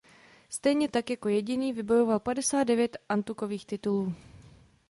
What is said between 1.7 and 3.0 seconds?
vybojoval padesát devět